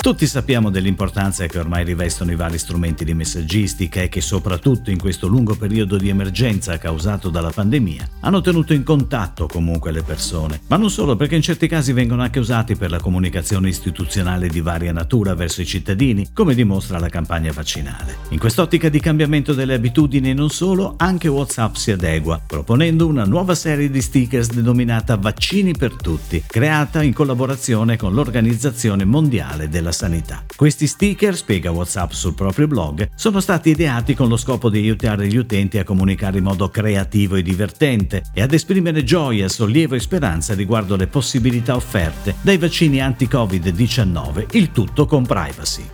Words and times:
Tutti 0.00 0.26
sappiamo 0.26 0.70
dell'importanza 0.70 1.46
che 1.46 1.58
ormai 1.58 1.84
rivestono 1.84 2.32
i 2.32 2.34
vari 2.34 2.56
strumenti 2.56 3.04
di 3.04 3.12
messaggistica 3.12 4.00
e 4.00 4.08
che 4.08 4.22
soprattutto 4.22 4.90
in 4.90 4.98
questo 4.98 5.26
lungo 5.26 5.54
periodo 5.54 5.98
di 5.98 6.08
emergenza 6.08 6.78
causato 6.78 7.28
dalla 7.28 7.50
pandemia 7.50 8.08
hanno 8.20 8.40
tenuto 8.40 8.72
in 8.72 8.82
contatto 8.82 9.46
comunque 9.46 9.92
le 9.92 10.02
persone, 10.02 10.62
ma 10.68 10.78
non 10.78 10.90
solo 10.90 11.16
perché 11.16 11.36
in 11.36 11.42
certi 11.42 11.68
casi 11.68 11.92
vengono 11.92 12.22
anche 12.22 12.38
usati 12.38 12.76
per 12.76 12.90
la 12.90 12.98
comunicazione 12.98 13.68
istituzionale 13.68 14.48
di 14.48 14.62
varia 14.62 14.90
natura 14.90 15.34
verso 15.34 15.60
i 15.60 15.66
cittadini, 15.66 16.30
come 16.32 16.54
dimostra 16.54 16.98
la 16.98 17.10
campagna 17.10 17.52
vaccinale. 17.52 18.16
In 18.30 18.38
quest'ottica 18.38 18.88
di 18.88 19.00
cambiamento 19.00 19.52
delle 19.52 19.74
abitudini 19.74 20.30
e 20.30 20.34
non 20.34 20.48
solo, 20.48 20.94
anche 20.96 21.28
WhatsApp 21.28 21.74
si 21.74 21.90
adegua, 21.90 22.40
proponendo 22.44 23.06
una 23.06 23.24
nuova 23.24 23.54
serie 23.54 23.90
di 23.90 24.00
stickers 24.00 24.50
denominata 24.50 25.16
Vaccini 25.16 25.72
per 25.72 25.94
tutti, 25.94 26.42
creata 26.46 27.02
in 27.02 27.12
collaborazione 27.12 27.98
con 27.98 28.14
l'Organizzazione 28.14 29.04
Mondiale 29.04 29.59
della 29.68 29.90
della 29.90 29.92
sanità. 29.92 30.44
Questi 30.54 30.86
sticker, 30.86 31.34
spiega 31.34 31.70
WhatsApp 31.70 32.12
sul 32.12 32.34
proprio 32.34 32.66
blog, 32.66 33.10
sono 33.14 33.40
stati 33.40 33.70
ideati 33.70 34.14
con 34.14 34.28
lo 34.28 34.36
scopo 34.36 34.70
di 34.70 34.78
aiutare 34.78 35.26
gli 35.26 35.36
utenti 35.36 35.78
a 35.78 35.84
comunicare 35.84 36.38
in 36.38 36.44
modo 36.44 36.68
creativo 36.68 37.36
e 37.36 37.42
divertente 37.42 38.22
e 38.32 38.42
ad 38.42 38.52
esprimere 38.52 39.02
gioia, 39.02 39.48
sollievo 39.48 39.94
e 39.94 40.00
speranza 40.00 40.54
riguardo 40.54 40.96
le 40.96 41.08
possibilità 41.08 41.74
offerte 41.74 42.36
dai 42.40 42.58
vaccini 42.58 43.00
anti-Covid-19, 43.00 44.46
il 44.52 44.70
tutto 44.70 45.06
con 45.06 45.26
privacy. 45.26 45.84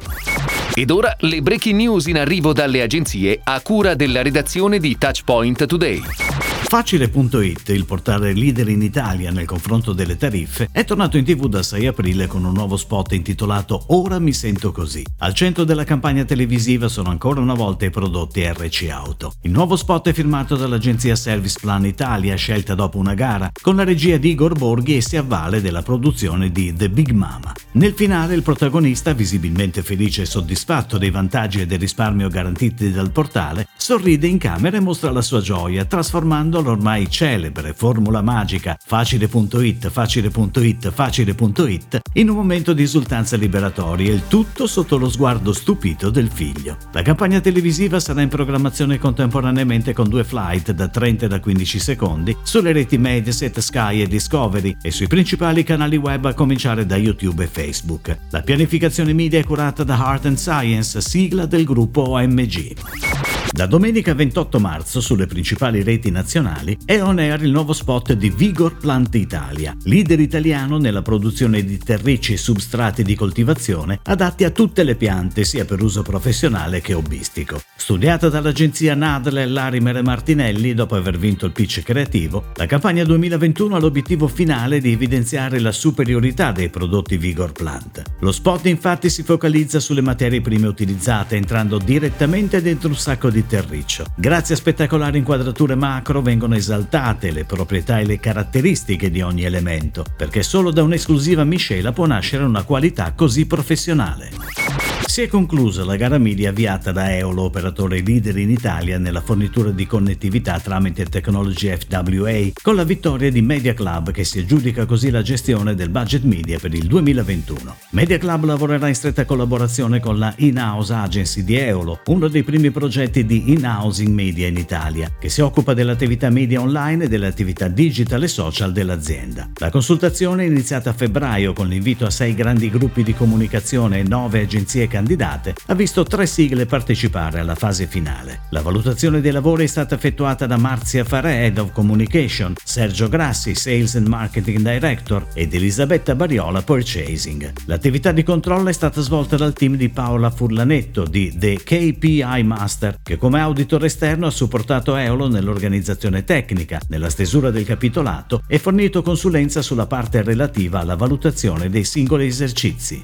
Ed 0.74 0.91
ora 0.91 1.15
le 1.21 1.41
breaking 1.41 1.77
news 1.77 2.07
in 2.07 2.19
arrivo 2.19 2.52
dalle 2.52 2.83
agenzie 2.83 3.41
a 3.43 3.60
cura 3.62 3.95
della 3.95 4.21
redazione 4.21 4.79
di 4.79 4.98
Touchpoint 4.98 5.65
Today. 5.65 6.46
Facile.it, 6.59 7.68
il 7.68 7.85
portale 7.85 8.32
leader 8.32 8.68
in 8.68 8.82
Italia 8.82 9.30
nel 9.30 9.46
confronto 9.46 9.93
delle 9.93 10.16
tariffe, 10.16 10.68
è 10.73 10.85
tornato 10.85 11.16
in 11.16 11.24
tv 11.24 11.46
dal 11.46 11.65
6 11.65 11.87
aprile 11.87 12.26
con 12.26 12.45
un 12.45 12.52
nuovo 12.52 12.76
spot 12.76 13.13
intitolato 13.13 13.85
Ora 13.88 14.18
mi 14.18 14.32
sento 14.32 14.73
così. 14.73 15.04
Al 15.18 15.32
centro 15.32 15.65
della 15.65 15.85
campagna 15.85 16.24
televisiva 16.24 16.88
sono 16.88 17.10
ancora 17.10 17.40
una 17.40 17.54
volta 17.54 17.85
i 17.85 17.90
prodotti 17.90 18.43
RC 18.43 18.88
Auto. 18.90 19.35
Il 19.43 19.52
nuovo 19.52 19.76
spot 19.76 20.09
è 20.09 20.13
firmato 20.13 20.57
dall'agenzia 20.57 21.15
Service 21.15 21.59
Plan 21.60 21.87
Italia, 21.87 22.35
scelta 22.35 22.74
dopo 22.74 22.98
una 22.98 23.15
gara, 23.15 23.51
con 23.60 23.76
la 23.76 23.85
regia 23.85 24.16
di 24.16 24.30
Igor 24.30 24.54
Borghi 24.54 24.96
e 24.96 25.02
si 25.02 25.16
avvale 25.16 25.60
della 25.60 25.82
produzione 25.82 26.51
di 26.51 26.74
The 26.74 26.91
Big 26.91 27.10
Mama. 27.10 27.52
Nel 27.73 27.93
finale 27.93 28.35
il 28.35 28.43
protagonista, 28.43 29.13
visibilmente 29.13 29.82
felice 29.82 30.23
e 30.23 30.26
soddisfatto 30.26 30.98
dei 30.98 31.10
vantaggi 31.10 31.60
e 31.60 31.66
del 31.66 31.79
risparmio 31.79 32.29
garantiti 32.29 32.91
dal 32.91 33.13
portale, 33.13 33.68
sorride 33.76 34.26
in 34.26 34.38
camera 34.38 34.76
e 34.76 34.80
mostra 34.80 35.10
la 35.10 35.23
sua 35.23 35.41
gioia, 35.41 35.85
trasformando 35.85 36.46
usando 36.47 36.63
l'ormai 36.63 37.11
celebre 37.11 37.73
formula 37.75 38.23
magica 38.23 38.77
facile.it, 38.85 39.91
facile.it, 39.91 40.91
facile.it 40.93 42.01
in 42.13 42.30
un 42.30 42.37
momento 42.37 42.73
di 42.73 42.83
esultanza 42.83 43.37
liberatoria, 43.37 44.13
il 44.13 44.29
tutto 44.29 44.66
sotto 44.66 44.97
lo 44.97 45.11
sguardo 45.11 45.53
stupito 45.53 46.09
del 46.09 46.30
figlio. 46.30 46.77
La 46.93 47.03
campagna 47.03 47.41
televisiva 47.41 48.01
sarà 48.01 48.23
in 48.23 48.29
programmazione 48.29 48.99
contemporaneamente 48.99 49.93
con 49.93 50.09
due 50.09 50.25
flight 50.25 50.71
da 50.71 50.88
30 50.88 51.27
e 51.27 51.29
da 51.29 51.41
15 51.41 51.79
secondi 51.79 52.37
sulle 52.43 52.73
reti 52.73 52.97
Mediaset, 52.97 53.59
Sky 53.59 54.03
e 54.03 54.07
Discovery 54.07 54.77
e 54.81 54.91
sui 54.91 55.09
principali 55.09 55.65
canali 55.65 55.97
web 55.97 56.25
a 56.27 56.35
cominciare 56.35 56.87
da 56.87 56.97
YouTube 56.97 57.45
e 57.45 57.49
Facebook. 57.49 58.16
La 58.31 58.43
pianificazione 58.43 59.13
media 59.13 59.41
è 59.41 59.45
curata 59.45 59.83
da 59.85 59.97
Heart 59.97 60.27
and 60.27 60.37
Science, 60.37 61.01
sigla 61.01 61.45
del 61.47 61.65
gruppo 61.65 62.10
OMG. 62.10 63.35
Da 63.51 63.66
domenica 63.66 64.12
28 64.12 64.61
marzo 64.61 65.00
sulle 65.00 65.27
principali 65.27 65.83
reti 65.83 66.11
nazionali 66.11 66.77
è 66.84 67.00
on 67.00 67.19
air 67.19 67.43
il 67.43 67.50
nuovo 67.50 67.72
spot 67.72 68.12
di 68.12 68.28
Vigor 68.28 68.77
Plant 68.77 69.15
Italia, 69.15 69.75
leader 69.84 70.21
italiano 70.21 70.78
nella 70.78 71.00
produzione 71.00 71.65
di 71.65 71.78
terricci 71.78 72.34
e 72.34 72.37
substrati 72.37 73.03
di 73.03 73.15
coltivazione 73.15 74.00
adatti 74.04 74.44
a 74.44 74.50
tutte 74.50 74.82
le 74.82 74.94
piante 74.94 75.44
sia 75.44 75.65
per 75.65 75.82
uso 75.82 76.03
professionale 76.03 76.81
che 76.81 76.93
hobbistico. 76.93 77.60
Studiata 77.76 78.28
dall'agenzia 78.28 78.94
Nadle 78.94 79.47
Larimer 79.47 79.99
e 79.99 80.03
Martinelli 80.03 80.75
dopo 80.75 80.97
aver 80.97 81.16
vinto 81.16 81.47
il 81.47 81.53
pitch 81.53 81.82
creativo, 81.82 82.47
la 82.56 82.66
campagna 82.66 83.04
2021 83.04 83.76
ha 83.76 83.78
l'obiettivo 83.78 84.28
finale 84.28 84.81
di 84.81 84.93
evidenziare 84.93 85.60
la 85.60 85.72
superiorità 85.72 86.53
dei 86.53 86.69
prodotti 86.69 87.16
Vigor 87.16 87.53
Plant. 87.53 88.03
Lo 88.20 88.32
spot 88.32 88.66
infatti 88.66 89.09
si 89.09 89.22
focalizza 89.22 89.81
sulle 89.81 90.00
materie 90.00 90.41
prime 90.41 90.66
utilizzate 90.66 91.37
entrando 91.37 91.78
direttamente 91.78 92.60
dentro 92.60 92.88
un 92.88 92.97
sacco 92.97 93.31
di 93.31 93.35
terriccio. 93.44 94.04
Grazie 94.14 94.54
a 94.54 94.58
spettacolari 94.58 95.19
inquadrature 95.19 95.74
macro 95.74 96.22
vengono 96.22 96.54
esaltate 96.54 97.32
le 97.32 97.44
proprietà 97.44 97.98
e 97.98 98.06
le 98.06 98.20
caratteristiche 98.20 99.10
di 99.10 99.20
ogni 99.20 99.42
elemento, 99.42 100.04
perché 100.16 100.44
solo 100.44 100.70
da 100.70 100.84
un'esclusiva 100.84 101.42
miscela 101.42 101.91
può 101.91 102.06
nascere 102.06 102.44
una 102.44 102.62
qualità 102.62 103.12
così 103.14 103.46
professionale. 103.46 104.66
Si 105.06 105.22
è 105.22 105.28
conclusa 105.28 105.84
la 105.84 105.97
gara 105.97 106.19
media 106.19 106.50
avviata 106.50 106.91
da 106.91 107.15
Eolo, 107.17 107.43
operatore 107.43 108.03
leader 108.03 108.37
in 108.37 108.50
Italia 108.50 108.99
nella 108.99 109.22
fornitura 109.22 109.71
di 109.71 109.87
connettività 109.87 110.59
tramite 110.59 111.05
tecnologie 111.06 111.78
FWA, 111.78 112.50
con 112.61 112.75
la 112.75 112.84
vittoria 112.84 113.31
di 113.31 113.41
Media 113.41 113.72
Club 113.72 114.11
che 114.11 114.25
si 114.25 114.41
aggiudica 114.41 114.84
così 114.84 115.11
la 115.11 115.22
gestione 115.22 115.75
del 115.75 115.89
budget 115.89 116.25
media 116.25 116.59
per 116.59 116.75
il 116.75 116.87
2021. 116.87 117.77
Media 117.91 118.19
Club 118.19 118.44
lavorerà 118.44 118.89
in 118.89 118.94
stretta 118.94 119.25
collaborazione 119.25 120.00
con 120.00 120.19
la 120.19 120.34
In-House 120.39 120.93
Agency 120.93 121.44
di 121.44 121.56
Eolo, 121.56 122.00
uno 122.06 122.28
dei 122.28 122.43
primi 122.43 122.71
progetti 122.71 123.25
di 123.25 123.53
in-housing 123.53 124.12
media 124.12 124.49
in 124.49 124.56
Italia, 124.56 125.11
che 125.19 125.31
si 125.31 125.41
occupa 125.41 125.73
dell'attività 125.73 126.28
media 126.31 126.61
online 126.61 127.05
e 127.05 127.09
delle 127.09 127.28
attività 127.28 127.69
digital 127.69 128.25
e 128.25 128.28
social 128.28 128.73
dell'azienda. 128.73 129.49
La 129.61 129.71
consultazione 129.71 130.43
è 130.43 130.47
iniziata 130.47 130.91
a 130.91 130.94
febbraio 130.94 131.53
con 131.53 131.69
l'invito 131.69 132.05
a 132.05 132.11
sei 132.11 132.34
grandi 132.34 132.69
gruppi 132.69 133.03
di 133.03 133.15
comunicazione 133.15 134.00
e 134.00 134.03
nove 134.03 134.41
agenzie 134.41 134.88
candidate, 134.96 135.54
ha 135.66 135.74
visto 135.74 136.04
tre 136.04 136.24
sigle 136.24 136.64
partecipare 136.64 137.38
alla 137.38 137.54
fase 137.54 137.86
finale. 137.86 138.40
La 138.50 138.62
valutazione 138.62 139.20
dei 139.20 139.30
lavori 139.30 139.64
è 139.64 139.66
stata 139.66 139.94
effettuata 139.94 140.46
da 140.46 140.56
Marzia 140.56 141.04
Farè, 141.04 141.42
Head 141.42 141.58
of 141.58 141.72
Communication, 141.72 142.54
Sergio 142.64 143.10
Grassi, 143.10 143.54
Sales 143.54 143.96
and 143.96 144.06
Marketing 144.06 144.58
Director 144.58 145.26
ed 145.34 145.52
Elisabetta 145.52 146.14
Bariola, 146.14 146.62
Purchasing. 146.62 147.52
L'attività 147.66 148.10
di 148.10 148.22
controllo 148.22 148.70
è 148.70 148.72
stata 148.72 149.02
svolta 149.02 149.36
dal 149.36 149.52
team 149.52 149.76
di 149.76 149.90
Paola 149.90 150.30
Furlanetto 150.30 151.04
di 151.04 151.30
The 151.36 151.60
KPI 151.62 152.42
Master, 152.42 152.96
che 153.02 153.18
come 153.18 153.40
auditor 153.40 153.84
esterno 153.84 154.26
ha 154.26 154.30
supportato 154.30 154.96
Eolo 154.96 155.28
nell'organizzazione 155.28 156.24
tecnica, 156.24 156.80
nella 156.88 157.10
stesura 157.10 157.50
del 157.50 157.66
capitolato 157.66 158.42
e 158.46 158.58
fornito 158.58 159.02
consulenza 159.02 159.60
sulla 159.60 159.86
parte 159.86 160.22
relativa 160.22 160.80
alla 160.80 160.96
valutazione 160.96 161.68
dei 161.68 161.84
singoli 161.84 162.26
esercizi. 162.26 163.02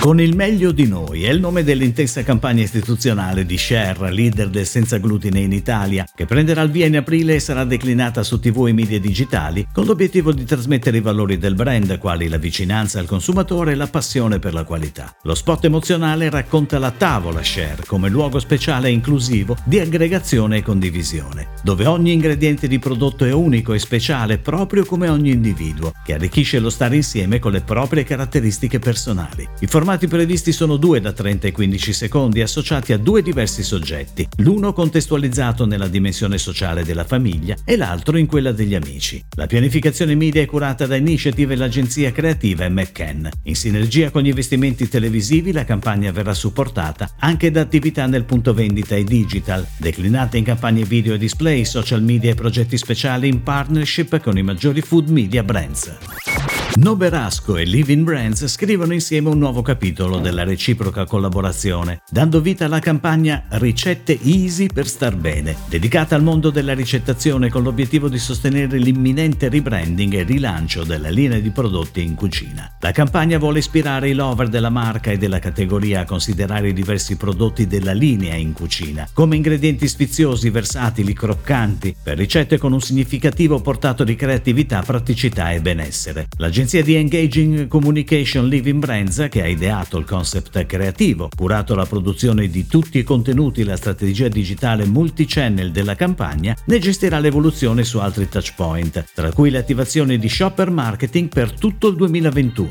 Con 0.00 0.20
il 0.20 0.34
meglio 0.34 0.72
di 0.72 0.88
noi 0.88 1.11
è 1.20 1.30
il 1.30 1.40
nome 1.40 1.62
dell'intensa 1.62 2.22
campagna 2.22 2.62
istituzionale 2.62 3.44
di 3.44 3.58
Share, 3.58 4.10
leader 4.10 4.48
del 4.48 4.66
senza 4.66 4.96
glutine 4.96 5.40
in 5.40 5.52
Italia, 5.52 6.06
che 6.14 6.24
prenderà 6.24 6.62
il 6.62 6.70
via 6.70 6.86
in 6.86 6.96
aprile 6.96 7.34
e 7.34 7.40
sarà 7.40 7.64
declinata 7.64 8.22
su 8.22 8.40
TV 8.40 8.68
e 8.68 8.72
media 8.72 8.98
digitali 8.98 9.66
con 9.70 9.84
l'obiettivo 9.84 10.32
di 10.32 10.44
trasmettere 10.44 10.96
i 10.96 11.00
valori 11.02 11.36
del 11.36 11.54
brand, 11.54 11.98
quali 11.98 12.28
la 12.28 12.38
vicinanza 12.38 12.98
al 12.98 13.06
consumatore 13.06 13.72
e 13.72 13.74
la 13.74 13.88
passione 13.88 14.38
per 14.38 14.54
la 14.54 14.64
qualità. 14.64 15.14
Lo 15.24 15.34
spot 15.34 15.66
emozionale 15.66 16.30
racconta 16.30 16.78
la 16.78 16.90
tavola 16.90 17.42
Share 17.42 17.84
come 17.86 18.08
luogo 18.08 18.38
speciale 18.38 18.88
e 18.88 18.92
inclusivo 18.92 19.56
di 19.64 19.78
aggregazione 19.78 20.56
e 20.56 20.62
condivisione, 20.62 21.48
dove 21.62 21.84
ogni 21.84 22.12
ingrediente 22.12 22.66
di 22.68 22.78
prodotto 22.78 23.26
è 23.26 23.32
unico 23.32 23.74
e 23.74 23.78
speciale 23.78 24.38
proprio 24.38 24.86
come 24.86 25.10
ogni 25.10 25.30
individuo, 25.30 25.92
che 26.02 26.14
arricchisce 26.14 26.58
lo 26.58 26.70
stare 26.70 26.96
insieme 26.96 27.38
con 27.38 27.52
le 27.52 27.60
proprie 27.60 28.04
caratteristiche 28.04 28.78
personali. 28.78 29.46
I 29.60 29.66
formati 29.66 30.06
previsti 30.08 30.52
sono 30.52 30.76
due 30.76 31.00
da 31.02 31.12
30 31.12 31.48
e 31.48 31.52
15 31.52 31.92
secondi 31.92 32.40
associati 32.40 32.94
a 32.94 32.96
due 32.96 33.20
diversi 33.20 33.62
soggetti, 33.62 34.26
l'uno 34.36 34.72
contestualizzato 34.72 35.66
nella 35.66 35.88
dimensione 35.88 36.38
sociale 36.38 36.84
della 36.84 37.04
famiglia 37.04 37.56
e 37.64 37.76
l'altro 37.76 38.16
in 38.16 38.26
quella 38.26 38.52
degli 38.52 38.74
amici. 38.74 39.22
La 39.34 39.46
pianificazione 39.46 40.14
media 40.14 40.40
è 40.40 40.46
curata 40.46 40.86
da 40.86 40.96
Initiative 40.96 41.52
e 41.52 41.56
l'agenzia 41.56 42.12
creativa 42.12 42.66
McCann. 42.70 43.26
In 43.42 43.56
sinergia 43.56 44.10
con 44.10 44.22
gli 44.22 44.28
investimenti 44.28 44.88
televisivi 44.88 45.52
la 45.52 45.64
campagna 45.64 46.10
verrà 46.12 46.32
supportata 46.32 47.10
anche 47.18 47.50
da 47.50 47.60
attività 47.60 48.06
nel 48.06 48.24
punto 48.24 48.54
vendita 48.54 48.94
e 48.94 49.04
digital, 49.04 49.66
declinate 49.76 50.38
in 50.38 50.44
campagne 50.44 50.84
video 50.84 51.14
e 51.14 51.18
display, 51.18 51.64
social 51.64 52.02
media 52.02 52.30
e 52.30 52.34
progetti 52.34 52.78
speciali 52.78 53.28
in 53.28 53.42
partnership 53.42 54.20
con 54.20 54.38
i 54.38 54.42
maggiori 54.42 54.80
food 54.80 55.08
media 55.08 55.42
brands. 55.42 56.61
Noberasco 56.74 57.58
e 57.58 57.64
Living 57.64 58.02
Brands 58.02 58.46
scrivono 58.46 58.94
insieme 58.94 59.28
un 59.28 59.38
nuovo 59.38 59.60
capitolo 59.60 60.18
della 60.18 60.42
reciproca 60.42 61.04
collaborazione, 61.04 62.00
dando 62.10 62.40
vita 62.40 62.64
alla 62.64 62.78
campagna 62.78 63.44
Ricette 63.50 64.18
Easy 64.22 64.68
per 64.68 64.88
star 64.88 65.14
bene, 65.14 65.54
dedicata 65.68 66.16
al 66.16 66.22
mondo 66.22 66.48
della 66.48 66.72
ricettazione 66.72 67.50
con 67.50 67.62
l'obiettivo 67.62 68.08
di 68.08 68.18
sostenere 68.18 68.78
l'imminente 68.78 69.50
rebranding 69.50 70.14
e 70.14 70.22
rilancio 70.22 70.82
della 70.82 71.10
linea 71.10 71.38
di 71.38 71.50
prodotti 71.50 72.02
in 72.02 72.14
cucina. 72.14 72.76
La 72.80 72.90
campagna 72.90 73.38
vuole 73.38 73.58
ispirare 73.58 74.08
i 74.08 74.14
lover 74.14 74.48
della 74.48 74.70
marca 74.70 75.10
e 75.10 75.18
della 75.18 75.38
categoria 75.38 76.00
a 76.00 76.04
considerare 76.06 76.70
i 76.70 76.72
diversi 76.72 77.16
prodotti 77.16 77.66
della 77.66 77.92
linea 77.92 78.34
in 78.34 78.54
cucina, 78.54 79.06
come 79.12 79.36
ingredienti 79.36 79.86
sfiziosi, 79.86 80.48
versatili, 80.48 81.12
croccanti, 81.12 81.94
per 82.02 82.16
ricette 82.16 82.56
con 82.56 82.72
un 82.72 82.80
significativo 82.80 83.60
portato 83.60 84.04
di 84.04 84.16
creatività, 84.16 84.80
praticità 84.80 85.52
e 85.52 85.60
benessere. 85.60 86.28
L'agenzia 86.38 86.60
L'agenzia 86.62 86.84
di 86.84 86.94
Engaging 86.94 87.66
Communication 87.66 88.46
Living 88.46 88.78
Brands, 88.78 89.26
che 89.28 89.42
ha 89.42 89.48
ideato 89.48 89.98
il 89.98 90.04
concept 90.04 90.64
creativo, 90.64 91.28
curato 91.36 91.74
la 91.74 91.86
produzione 91.86 92.46
di 92.46 92.68
tutti 92.68 92.98
i 92.98 93.02
contenuti 93.02 93.62
e 93.62 93.64
la 93.64 93.76
strategia 93.76 94.28
digitale 94.28 94.84
multichannel 94.84 95.72
della 95.72 95.96
campagna, 95.96 96.56
ne 96.66 96.78
gestirà 96.78 97.18
l'evoluzione 97.18 97.82
su 97.82 97.98
altri 97.98 98.28
touchpoint, 98.28 99.06
tra 99.12 99.32
cui 99.32 99.50
le 99.50 99.58
attivazioni 99.58 100.18
di 100.20 100.28
shopper 100.28 100.70
marketing 100.70 101.26
per 101.26 101.50
tutto 101.50 101.88
il 101.88 101.96
2021. 101.96 102.70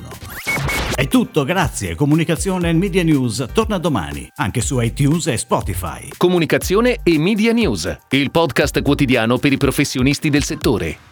È 0.95 1.07
tutto, 1.09 1.43
grazie. 1.43 1.93
Comunicazione 1.93 2.69
e 2.69 2.73
Media 2.73 3.03
News 3.03 3.45
torna 3.51 3.77
domani, 3.77 4.25
anche 4.35 4.61
su 4.61 4.79
iTunes 4.79 5.27
e 5.27 5.35
Spotify. 5.35 6.07
Comunicazione 6.15 6.99
e 7.03 7.19
Media 7.19 7.51
News, 7.51 7.93
il 8.11 8.31
podcast 8.31 8.81
quotidiano 8.83 9.37
per 9.37 9.51
i 9.51 9.57
professionisti 9.57 10.29
del 10.29 10.43
settore. 10.43 11.10